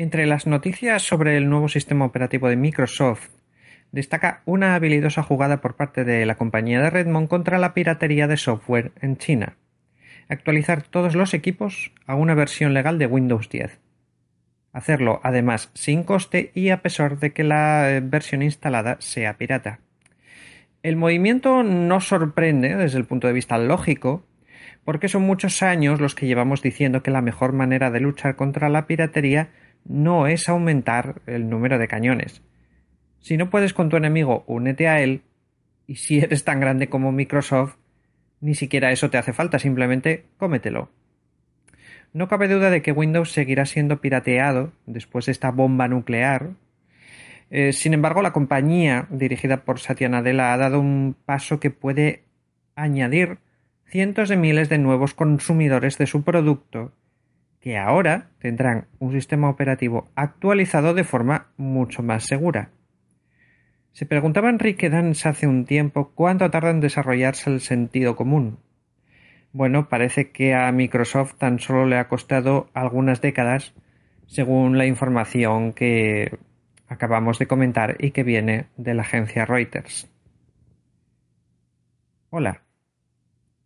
[0.00, 3.28] Entre las noticias sobre el nuevo sistema operativo de Microsoft,
[3.92, 8.38] destaca una habilidosa jugada por parte de la compañía de Redmond contra la piratería de
[8.38, 9.58] software en China.
[10.26, 13.78] Actualizar todos los equipos a una versión legal de Windows 10.
[14.72, 19.80] Hacerlo además sin coste y a pesar de que la eh, versión instalada sea pirata.
[20.82, 24.24] El movimiento no sorprende desde el punto de vista lógico,
[24.82, 28.70] porque son muchos años los que llevamos diciendo que la mejor manera de luchar contra
[28.70, 29.50] la piratería
[29.84, 32.42] no es aumentar el número de cañones.
[33.18, 35.22] Si no puedes con tu enemigo, únete a él,
[35.86, 37.76] y si eres tan grande como Microsoft,
[38.40, 40.90] ni siquiera eso te hace falta, simplemente cómetelo.
[42.12, 46.50] No cabe duda de que Windows seguirá siendo pirateado después de esta bomba nuclear.
[47.50, 52.24] Eh, sin embargo, la compañía dirigida por Satya Nadella ha dado un paso que puede
[52.74, 53.38] añadir
[53.86, 56.92] cientos de miles de nuevos consumidores de su producto
[57.60, 62.70] que ahora tendrán un sistema operativo actualizado de forma mucho más segura.
[63.92, 68.58] Se preguntaba Enrique Dans hace un tiempo cuánto tarda en desarrollarse el sentido común.
[69.52, 73.74] Bueno, parece que a Microsoft tan solo le ha costado algunas décadas,
[74.26, 76.38] según la información que
[76.88, 80.08] acabamos de comentar y que viene de la agencia Reuters.
[82.30, 82.62] Hola.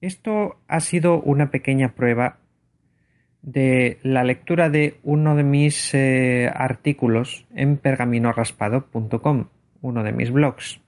[0.00, 2.38] Esto ha sido una pequeña prueba
[3.44, 9.48] de la lectura de uno de mis eh, artículos en pergaminorraspado.com,
[9.82, 10.80] uno de mis blogs.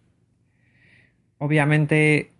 [1.36, 2.30] Obviamente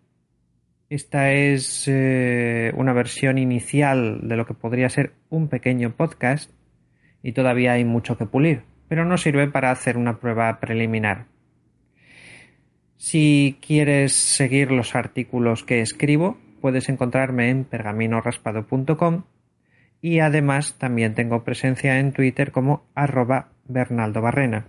[0.88, 6.50] esta es eh, una versión inicial de lo que podría ser un pequeño podcast
[7.22, 11.26] y todavía hay mucho que pulir, pero no sirve para hacer una prueba preliminar.
[12.96, 19.24] Si quieres seguir los artículos que escribo, puedes encontrarme en pergaminorraspado.com
[20.06, 24.68] y además también tengo presencia en Twitter como arroba Bernaldo Barrena.